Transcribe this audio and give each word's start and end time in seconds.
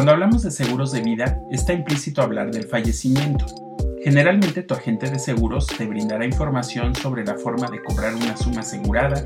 Cuando 0.00 0.12
hablamos 0.12 0.42
de 0.42 0.50
seguros 0.50 0.92
de 0.92 1.02
vida, 1.02 1.38
está 1.50 1.74
implícito 1.74 2.22
hablar 2.22 2.50
del 2.50 2.64
fallecimiento. 2.64 3.44
Generalmente 4.02 4.62
tu 4.62 4.72
agente 4.72 5.10
de 5.10 5.18
seguros 5.18 5.66
te 5.66 5.84
brindará 5.84 6.24
información 6.24 6.94
sobre 6.94 7.22
la 7.22 7.34
forma 7.34 7.68
de 7.68 7.82
cobrar 7.82 8.14
una 8.14 8.34
suma 8.34 8.60
asegurada, 8.60 9.22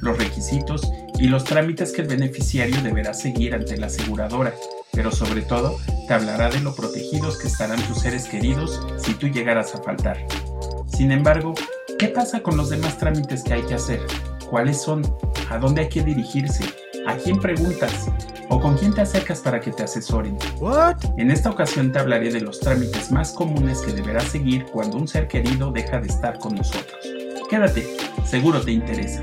los 0.00 0.18
requisitos 0.18 0.90
y 1.20 1.28
los 1.28 1.44
trámites 1.44 1.92
que 1.92 2.02
el 2.02 2.08
beneficiario 2.08 2.82
deberá 2.82 3.14
seguir 3.14 3.54
ante 3.54 3.76
la 3.76 3.86
aseguradora, 3.86 4.52
pero 4.90 5.12
sobre 5.12 5.42
todo 5.42 5.78
te 6.08 6.14
hablará 6.14 6.50
de 6.50 6.58
lo 6.58 6.74
protegidos 6.74 7.38
que 7.38 7.46
estarán 7.46 7.80
tus 7.82 8.00
seres 8.00 8.24
queridos 8.24 8.84
si 8.96 9.14
tú 9.14 9.28
llegaras 9.28 9.76
a 9.76 9.78
faltar. 9.80 10.26
Sin 10.88 11.12
embargo, 11.12 11.54
¿qué 12.00 12.08
pasa 12.08 12.42
con 12.42 12.56
los 12.56 12.68
demás 12.68 12.98
trámites 12.98 13.44
que 13.44 13.54
hay 13.54 13.62
que 13.62 13.74
hacer? 13.74 14.00
¿Cuáles 14.50 14.82
son? 14.82 15.02
¿A 15.50 15.58
dónde 15.58 15.82
hay 15.82 15.88
que 15.88 16.02
dirigirse? 16.02 16.64
¿A 17.06 17.16
quién 17.16 17.38
preguntas? 17.38 18.10
¿O 18.48 18.60
con 18.60 18.76
quién 18.76 18.92
te 18.92 19.00
acercas 19.00 19.40
para 19.40 19.60
que 19.60 19.70
te 19.70 19.84
asesoren? 19.84 20.36
En 21.16 21.30
esta 21.30 21.50
ocasión 21.50 21.92
te 21.92 21.98
hablaré 21.98 22.32
de 22.32 22.40
los 22.40 22.60
trámites 22.60 23.10
más 23.12 23.32
comunes 23.32 23.80
que 23.80 23.92
deberás 23.92 24.24
seguir 24.24 24.66
cuando 24.66 24.96
un 24.96 25.06
ser 25.06 25.28
querido 25.28 25.70
deja 25.70 26.00
de 26.00 26.08
estar 26.08 26.38
con 26.38 26.54
nosotros. 26.56 26.98
Quédate, 27.48 27.86
seguro 28.24 28.60
te 28.60 28.72
interesa. 28.72 29.22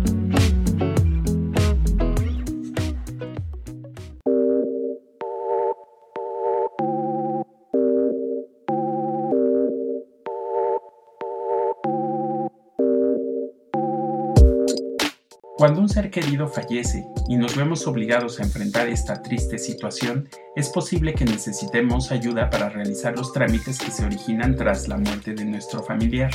Cuando 15.61 15.79
un 15.79 15.89
ser 15.89 16.09
querido 16.09 16.47
fallece 16.47 17.05
y 17.29 17.37
nos 17.37 17.55
vemos 17.55 17.85
obligados 17.85 18.39
a 18.39 18.43
enfrentar 18.43 18.89
esta 18.89 19.21
triste 19.21 19.59
situación, 19.59 20.27
es 20.55 20.69
posible 20.69 21.13
que 21.13 21.23
necesitemos 21.23 22.11
ayuda 22.11 22.49
para 22.49 22.69
realizar 22.69 23.15
los 23.15 23.31
trámites 23.31 23.77
que 23.77 23.91
se 23.91 24.03
originan 24.03 24.55
tras 24.55 24.87
la 24.87 24.97
muerte 24.97 25.35
de 25.35 25.45
nuestro 25.45 25.83
familiar. 25.83 26.31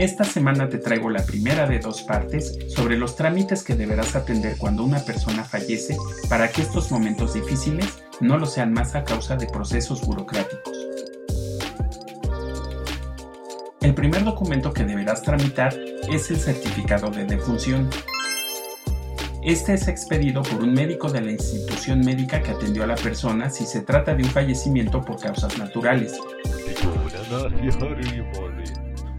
Esta 0.00 0.24
semana 0.24 0.68
te 0.68 0.78
traigo 0.78 1.08
la 1.08 1.24
primera 1.24 1.68
de 1.68 1.78
dos 1.78 2.02
partes 2.02 2.58
sobre 2.66 2.98
los 2.98 3.14
trámites 3.14 3.62
que 3.62 3.76
deberás 3.76 4.16
atender 4.16 4.56
cuando 4.58 4.82
una 4.82 4.98
persona 5.04 5.44
fallece 5.44 5.96
para 6.28 6.48
que 6.48 6.62
estos 6.62 6.90
momentos 6.90 7.32
difíciles 7.34 8.02
no 8.20 8.38
lo 8.38 8.46
sean 8.46 8.72
más 8.72 8.96
a 8.96 9.04
causa 9.04 9.36
de 9.36 9.46
procesos 9.46 10.04
burocráticos. 10.04 10.76
El 13.82 13.94
primer 13.94 14.24
documento 14.24 14.72
que 14.72 14.82
deberás 14.82 15.22
tramitar 15.22 15.72
es 16.08 16.28
el 16.32 16.38
certificado 16.38 17.08
de 17.08 17.24
defunción. 17.24 17.88
Este 19.46 19.74
es 19.74 19.86
expedido 19.86 20.42
por 20.42 20.60
un 20.60 20.74
médico 20.74 21.08
de 21.08 21.20
la 21.20 21.30
institución 21.30 22.00
médica 22.00 22.42
que 22.42 22.50
atendió 22.50 22.82
a 22.82 22.88
la 22.88 22.96
persona 22.96 23.48
si 23.48 23.64
se 23.64 23.80
trata 23.80 24.12
de 24.12 24.24
un 24.24 24.30
fallecimiento 24.30 25.00
por 25.00 25.20
causas 25.20 25.56
naturales 25.56 26.18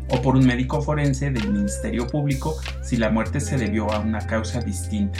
o 0.09 0.21
por 0.21 0.35
un 0.35 0.45
médico 0.45 0.81
forense 0.81 1.31
del 1.31 1.49
Ministerio 1.53 2.07
Público 2.07 2.57
si 2.83 2.97
la 2.97 3.09
muerte 3.09 3.39
se 3.39 3.55
debió 3.55 3.89
a 3.89 3.99
una 3.99 4.19
causa 4.19 4.59
distinta. 4.59 5.17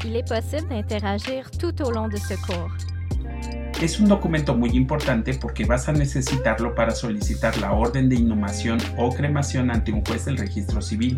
Es 3.82 4.02
un 4.02 4.10
documento 4.10 4.58
muy 4.58 4.72
importante 4.72 5.36
porque 5.36 5.64
vas 5.64 5.88
a 5.88 5.94
necesitarlo 5.94 6.76
para 6.76 6.92
solicitar 6.92 7.58
la 7.60 7.72
orden 7.72 8.10
de 8.10 8.18
inhumación 8.18 8.78
o 8.98 9.10
cremación 9.10 9.72
ante 9.72 9.94
un 9.94 10.04
juez 10.04 10.26
del 10.26 10.38
registro 10.38 10.82
civil. 10.82 11.18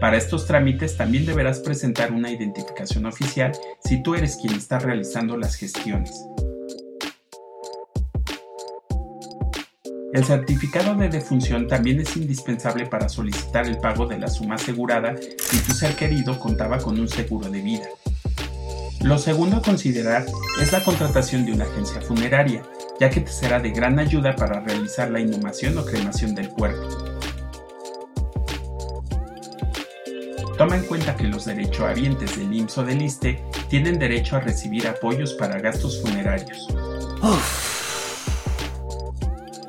Para 0.00 0.16
estos 0.16 0.46
trámites 0.46 0.96
también 0.96 1.26
deberás 1.26 1.58
presentar 1.58 2.12
una 2.12 2.30
identificación 2.30 3.06
oficial 3.06 3.52
si 3.84 4.00
tú 4.00 4.14
eres 4.14 4.36
quien 4.36 4.54
está 4.54 4.78
realizando 4.78 5.36
las 5.36 5.56
gestiones. 5.56 6.24
El 10.12 10.24
certificado 10.24 10.94
de 10.94 11.08
defunción 11.08 11.66
también 11.66 12.00
es 12.00 12.16
indispensable 12.16 12.86
para 12.86 13.08
solicitar 13.08 13.66
el 13.66 13.78
pago 13.78 14.06
de 14.06 14.18
la 14.18 14.28
suma 14.28 14.54
asegurada 14.54 15.16
si 15.38 15.58
tu 15.58 15.72
ser 15.72 15.96
querido 15.96 16.38
contaba 16.38 16.78
con 16.78 16.98
un 16.98 17.08
seguro 17.08 17.50
de 17.50 17.60
vida. 17.60 17.88
Lo 19.02 19.18
segundo 19.18 19.56
a 19.56 19.62
considerar 19.62 20.24
es 20.62 20.72
la 20.72 20.82
contratación 20.82 21.44
de 21.44 21.52
una 21.52 21.64
agencia 21.64 22.00
funeraria, 22.00 22.62
ya 23.00 23.10
que 23.10 23.20
te 23.20 23.30
será 23.30 23.60
de 23.60 23.70
gran 23.70 23.98
ayuda 23.98 24.34
para 24.36 24.60
realizar 24.60 25.10
la 25.10 25.20
inhumación 25.20 25.76
o 25.76 25.84
cremación 25.84 26.34
del 26.34 26.48
cuerpo. 26.50 27.17
Toma 30.58 30.74
en 30.74 30.82
cuenta 30.86 31.14
que 31.14 31.28
los 31.28 31.44
derechohabientes 31.44 32.36
del 32.36 32.52
IMSS 32.52 32.78
o 32.78 32.84
del 32.84 33.00
ISTE 33.00 33.40
tienen 33.68 33.96
derecho 33.96 34.34
a 34.34 34.40
recibir 34.40 34.88
apoyos 34.88 35.32
para 35.34 35.60
gastos 35.60 36.02
funerarios. 36.02 36.66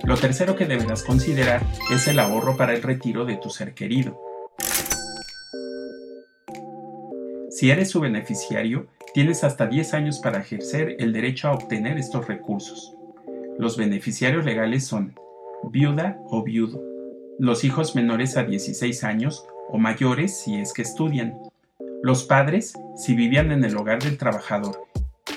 Lo 0.03 0.17
tercero 0.17 0.55
que 0.55 0.65
deberás 0.65 1.03
considerar 1.03 1.61
es 1.91 2.07
el 2.07 2.17
ahorro 2.17 2.57
para 2.57 2.73
el 2.73 2.81
retiro 2.81 3.23
de 3.25 3.37
tu 3.37 3.51
ser 3.51 3.75
querido. 3.75 4.19
Si 7.51 7.69
eres 7.69 7.91
su 7.91 7.99
beneficiario, 7.99 8.87
tienes 9.13 9.43
hasta 9.43 9.67
10 9.67 9.93
años 9.93 10.17
para 10.17 10.39
ejercer 10.39 10.95
el 10.97 11.13
derecho 11.13 11.49
a 11.49 11.51
obtener 11.51 11.99
estos 11.99 12.27
recursos. 12.27 12.95
Los 13.59 13.77
beneficiarios 13.77 14.43
legales 14.43 14.87
son 14.87 15.13
viuda 15.69 16.17
o 16.31 16.41
viudo, 16.41 16.81
los 17.37 17.63
hijos 17.63 17.95
menores 17.95 18.37
a 18.37 18.43
16 18.43 19.03
años 19.03 19.45
o 19.71 19.77
mayores 19.77 20.37
si 20.39 20.55
es 20.55 20.73
que 20.73 20.81
estudian, 20.81 21.39
los 22.03 22.23
padres 22.23 22.73
si 22.95 23.15
vivían 23.15 23.51
en 23.51 23.63
el 23.63 23.77
hogar 23.77 24.01
del 24.01 24.17
trabajador 24.17 24.87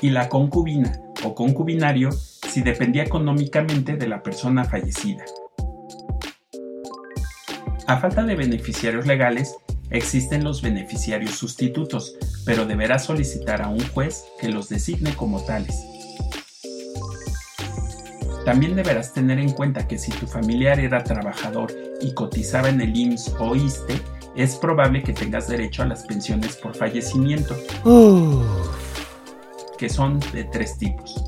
y 0.01 0.11
la 0.11 0.29
concubina 0.29 1.01
o 1.25 1.35
concubinario 1.35 2.11
si 2.13 2.63
dependía 2.63 3.05
económicamente 3.05 3.97
de 3.97 4.09
la 4.09 4.23
persona 4.23 4.65
fallecida. 4.65 5.25
A 7.87 7.97
falta 7.99 8.25
de 8.25 8.37
beneficiarios 8.37 9.07
legales, 9.07 9.57
existen 9.91 10.45
los 10.45 10.63
beneficiarios 10.63 11.33
sustitutos, 11.33 12.17
pero 12.47 12.65
deberás 12.65 13.05
solicitar 13.05 13.61
a 13.61 13.69
un 13.69 13.81
juez 13.89 14.25
que 14.41 14.49
los 14.49 14.69
designe 14.69 15.15
como 15.15 15.43
tales. 15.43 15.85
También 18.45 18.75
deberás 18.75 19.13
tener 19.13 19.39
en 19.39 19.51
cuenta 19.51 19.87
que 19.87 19.99
si 19.99 20.11
tu 20.11 20.27
familiar 20.27 20.81
era 20.81 21.05
trabajador 21.05 21.73
y 22.01 22.13
cotizaba 22.13 22.69
en 22.69 22.81
el 22.81 22.97
IMSS 22.97 23.35
o 23.39 23.55
ISTE, 23.55 24.01
es 24.35 24.57
probable 24.57 25.03
que 25.03 25.13
tengas 25.13 25.49
derecho 25.49 25.83
a 25.83 25.87
las 25.87 26.05
pensiones 26.05 26.57
por 26.57 26.75
fallecimiento, 26.75 27.55
que 29.79 29.89
son 29.89 30.21
de 30.33 30.45
tres 30.45 30.79
tipos. 30.79 31.23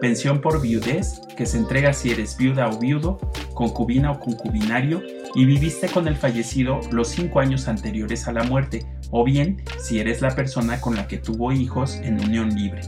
Pensión 0.00 0.40
por 0.40 0.62
viudez, 0.62 1.20
que 1.36 1.44
se 1.44 1.58
entrega 1.58 1.92
si 1.92 2.10
eres 2.10 2.36
viuda 2.36 2.70
o 2.70 2.78
viudo, 2.78 3.18
concubina 3.52 4.12
o 4.12 4.18
concubinario 4.18 5.02
y 5.34 5.44
viviste 5.44 5.88
con 5.88 6.08
el 6.08 6.16
fallecido 6.16 6.80
los 6.90 7.08
cinco 7.08 7.40
años 7.40 7.68
anteriores 7.68 8.26
a 8.26 8.32
la 8.32 8.42
muerte, 8.44 8.86
o 9.10 9.24
bien 9.24 9.62
si 9.78 10.00
eres 10.00 10.22
la 10.22 10.34
persona 10.34 10.80
con 10.80 10.96
la 10.96 11.06
que 11.06 11.18
tuvo 11.18 11.52
hijos 11.52 11.96
en 11.96 12.18
unión 12.24 12.54
libre. 12.54 12.80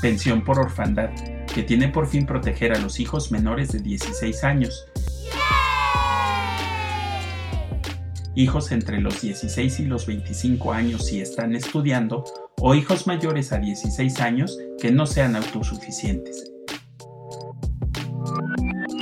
Pensión 0.00 0.42
por 0.42 0.58
orfandad, 0.58 1.10
que 1.54 1.62
tiene 1.62 1.88
por 1.88 2.06
fin 2.06 2.24
proteger 2.24 2.72
a 2.72 2.78
los 2.78 2.98
hijos 3.00 3.30
menores 3.30 3.72
de 3.72 3.80
16 3.80 4.42
años, 4.44 4.86
hijos 8.34 8.72
entre 8.72 9.00
los 9.00 9.20
16 9.20 9.80
y 9.80 9.84
los 9.86 10.06
25 10.06 10.72
años 10.72 11.06
si 11.06 11.20
están 11.20 11.54
estudiando, 11.54 12.24
o 12.60 12.74
hijos 12.74 13.06
mayores 13.06 13.52
a 13.52 13.58
16 13.58 14.20
años 14.20 14.58
que 14.80 14.90
no 14.90 15.06
sean 15.06 15.36
autosuficientes. 15.36 16.50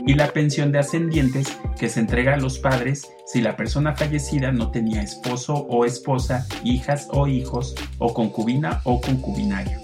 Y 0.07 0.15
la 0.15 0.33
pensión 0.33 0.73
de 0.73 0.81
ascendientes 0.81 1.57
que 1.79 1.89
se 1.89 2.01
entrega 2.01 2.35
a 2.35 2.37
los 2.39 2.59
padres 2.59 3.09
si 3.27 3.41
la 3.41 3.57
persona 3.57 3.95
fallecida 3.95 4.51
no 4.51 4.71
tenía 4.71 5.03
esposo 5.03 5.55
o 5.55 5.85
esposa, 5.85 6.47
hijas 6.65 7.09
o 7.13 7.29
hijos, 7.29 7.75
o 7.99 8.13
concubina 8.13 8.81
o 8.85 9.01
concubinario. 9.01 9.79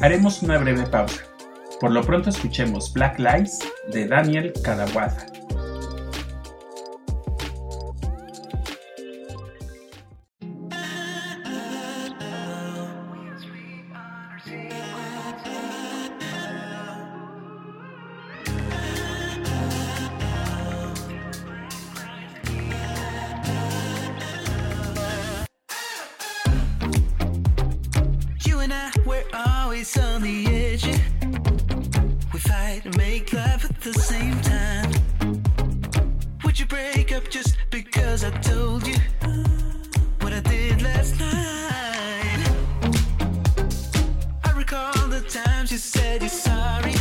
Haremos 0.00 0.42
una 0.42 0.58
breve 0.58 0.86
pausa. 0.86 1.24
Por 1.80 1.92
lo 1.92 2.02
pronto 2.02 2.30
escuchemos 2.30 2.92
Black 2.92 3.18
Lives 3.18 3.58
de 3.92 4.06
Daniel 4.06 4.52
Cadawada. 4.62 5.37
always 29.68 29.98
on 29.98 30.22
the 30.22 30.46
edge. 30.46 30.86
We 32.32 32.40
fight 32.40 32.86
and 32.86 32.96
make 32.96 33.34
love 33.34 33.62
at 33.66 33.78
the 33.82 33.92
same 33.92 34.40
time. 34.40 34.90
Would 36.42 36.58
you 36.58 36.64
break 36.64 37.12
up 37.12 37.28
just 37.28 37.54
because 37.70 38.24
I 38.24 38.30
told 38.40 38.86
you 38.86 38.96
what 40.22 40.32
I 40.32 40.40
did 40.40 40.80
last 40.80 41.20
night? 41.20 42.40
I 44.42 44.52
recall 44.56 45.06
the 45.08 45.20
times 45.28 45.70
you 45.70 45.76
said 45.76 46.22
you're 46.22 46.30
sorry. 46.30 46.97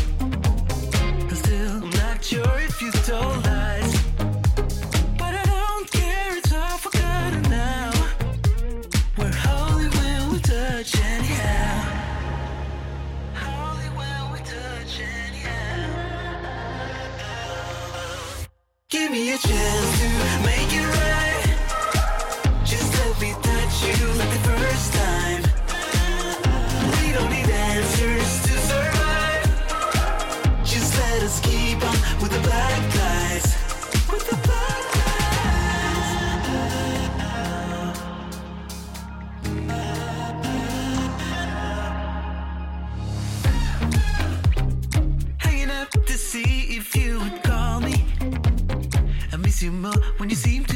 you 49.68 49.92
when 50.18 50.30
you 50.30 50.36
see 50.36 50.67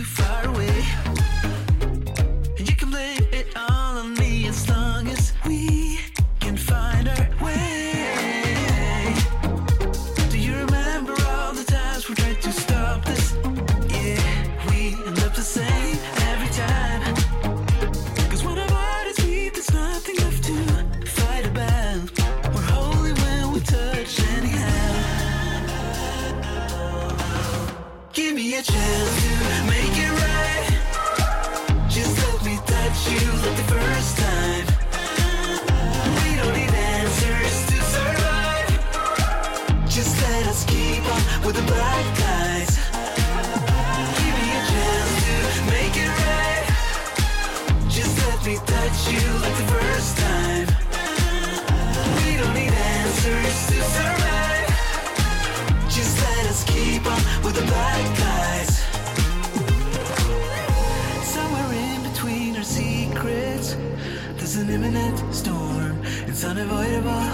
imminent 64.71 65.35
storm. 65.35 66.00
It's 66.27 66.44
unavoidable, 66.45 67.27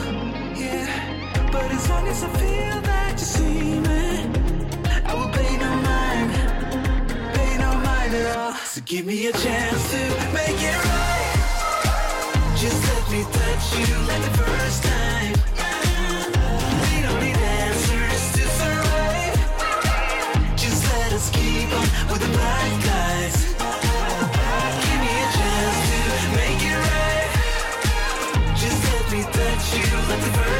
yeah. 0.57 0.88
But 1.51 1.69
as 1.72 1.88
long 1.89 2.07
as 2.07 2.24
I 2.24 2.30
feel 2.30 2.81
that 2.81 3.12
you 3.13 3.28
see 3.38 3.80
me, 3.88 4.06
I 5.06 5.13
will 5.13 5.30
pay 5.30 5.54
no 5.57 5.72
mind, 5.92 6.31
pay 7.36 7.57
no 7.57 7.72
mind 7.88 8.13
at 8.16 8.38
all. 8.38 8.54
So 8.54 8.81
give 8.86 9.06
me 9.06 9.28
a 9.28 9.31
chance 9.31 9.92
to 9.92 10.01
make 10.34 10.60
it 10.72 10.80
right. 10.92 11.36
Just 12.57 12.81
let 12.89 13.06
me 13.13 13.22
touch 13.39 13.66
you 13.80 13.95
like 14.10 14.24
the 14.30 14.36
first 14.42 14.84
time. 14.84 15.34
We 16.84 16.95
don't 17.06 17.22
need 17.22 17.38
answers 17.38 18.24
to 18.36 18.44
survive. 18.60 19.38
Just 20.58 20.82
let 20.91 21.13
us 21.13 21.29
keep 21.29 21.70
on 21.72 21.88
with 22.12 22.22
the 22.22 22.32
black. 22.36 22.87
Let 30.08 30.22
the 30.22 30.57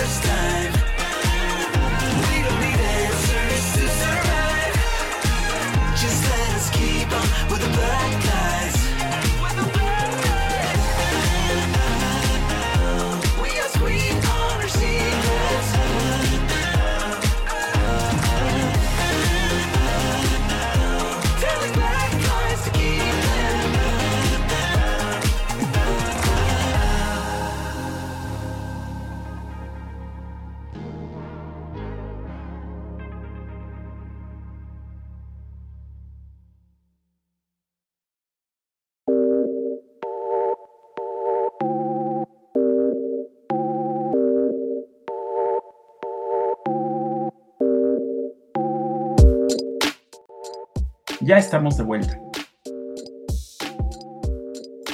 Ya 51.28 51.38
estamos 51.38 51.76
de 51.76 51.84
vuelta. 51.84 52.18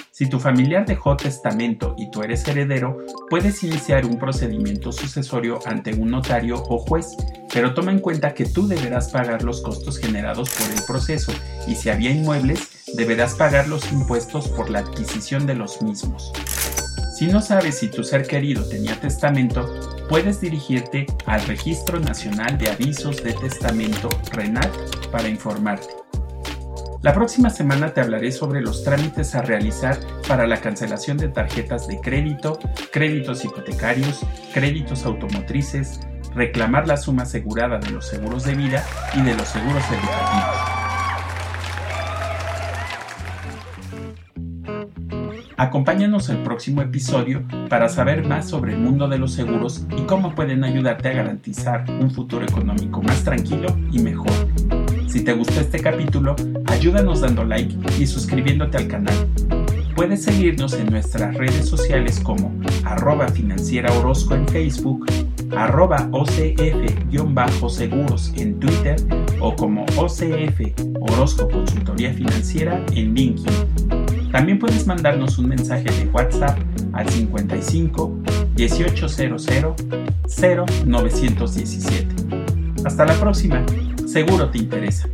Si 0.10 0.28
tu 0.28 0.40
familiar 0.40 0.84
dejó 0.84 1.16
testamento 1.16 1.94
y 1.96 2.10
tú 2.10 2.24
eres 2.24 2.48
heredero, 2.48 2.98
puedes 3.30 3.64
iniciar 3.64 4.04
un 4.08 4.18
procedimiento 4.18 4.92
sucesorio 4.92 5.60
ante 5.68 5.94
un 5.94 6.10
notario 6.10 6.56
o 6.56 6.80
juez, 6.80 7.16
pero 7.54 7.76
toma 7.76 7.92
en 7.92 8.00
cuenta 8.00 8.34
que 8.34 8.46
tú 8.46 8.68
deberás 8.68 9.12
pagar 9.12 9.44
los 9.44 9.62
costos 9.62 10.00
generados 10.00 10.50
por 10.50 10.72
el 10.72 10.84
proceso 10.88 11.32
y 11.68 11.76
si 11.76 11.92
había 11.92 12.10
inmuebles, 12.10 12.84
deberás 12.96 13.36
pagar 13.36 13.68
los 13.68 13.92
impuestos 13.92 14.48
por 14.48 14.72
la 14.72 14.80
adquisición 14.80 15.46
de 15.46 15.54
los 15.54 15.84
mismos. 15.84 16.34
Si 17.16 17.28
no 17.28 17.42
sabes 17.42 17.78
si 17.78 17.90
tu 17.90 18.04
ser 18.04 18.26
querido 18.26 18.68
tenía 18.68 19.00
testamento, 19.00 19.72
puedes 20.10 20.42
dirigirte 20.42 21.06
al 21.28 21.46
Registro 21.46 22.00
Nacional 22.00 22.58
de 22.58 22.72
Avisos 22.72 23.24
de 23.24 23.34
Testamento 23.34 24.10
RENAT 24.32 24.72
para 25.12 25.28
informarte. 25.28 26.03
La 27.04 27.14
próxima 27.14 27.50
semana 27.50 27.94
te 27.94 28.00
hablaré 28.00 28.32
sobre 28.32 28.62
los 28.62 28.86
trámites 28.86 29.36
a 29.36 29.42
realizar 29.42 29.98
para 30.26 30.48
la 30.48 30.62
cancelación 30.62 31.18
de 31.18 31.28
tarjetas 31.28 31.86
de 31.86 32.00
crédito, 32.00 32.58
créditos 32.94 33.44
hipotecarios, 33.44 34.26
créditos 34.54 35.06
automotrices, 35.06 36.00
reclamar 36.34 36.88
la 36.88 36.96
suma 36.96 37.24
asegurada 37.24 37.78
de 37.78 37.90
los 37.90 38.08
seguros 38.08 38.46
de 38.46 38.56
vida 38.56 38.86
y 39.14 39.22
de 39.22 39.36
los 39.36 39.50
seguros 39.50 39.84
educativos. 39.90 40.74
Acompáñanos 45.58 46.30
el 46.30 46.42
próximo 46.42 46.82
episodio 46.82 47.44
para 47.68 47.90
saber 47.90 48.26
más 48.26 48.48
sobre 48.48 48.74
el 48.74 48.80
mundo 48.80 49.10
de 49.10 49.18
los 49.18 49.34
seguros 49.34 49.86
y 49.98 50.04
cómo 50.04 50.34
pueden 50.34 50.64
ayudarte 50.64 51.10
a 51.10 51.14
garantizar 51.14 51.84
un 51.90 52.12
futuro 52.12 52.46
económico 52.46 53.02
más 53.02 53.26
tranquilo 53.26 53.68
y 53.92 54.00
mejor. 54.00 54.32
Si 55.08 55.24
te 55.24 55.34
gustó 55.34 55.60
este 55.60 55.80
capítulo, 55.80 56.36
ayúdanos 56.74 57.22
dando 57.22 57.46
like 57.46 57.74
y 58.00 58.06
suscribiéndote 58.08 58.78
al 58.78 58.88
canal. 58.88 59.16
Puedes 59.96 60.24
seguirnos 60.24 60.74
en 60.74 60.88
nuestras 60.88 61.36
redes 61.36 61.70
sociales 61.70 62.20
como 62.20 62.52
arroba 62.84 63.28
financiera 63.28 63.94
Orozco 64.00 64.34
en 64.34 64.48
Facebook, 64.48 65.06
arroba 65.56 66.10
OCF-seguros 66.12 66.74
en 68.38 68.60
Twitter 68.60 68.96
o 69.40 69.56
como 69.56 69.86
OCF 69.98 70.62
Orozco 71.00 71.48
Consultoría 71.48 72.12
Financiera 72.12 72.84
en 72.94 73.14
LinkedIn. 73.14 74.32
También 74.32 74.58
puedes 74.58 74.88
mandarnos 74.88 75.38
un 75.38 75.50
mensaje 75.50 75.92
de 75.92 76.08
WhatsApp 76.08 76.58
al 76.94 77.08
55 77.08 78.20
1800 78.58 79.48
0917. 80.26 82.08
Hasta 82.84 83.06
la 83.06 83.14
próxima, 83.14 83.64
seguro 84.08 84.50
te 84.50 84.58
interesa. 84.58 85.08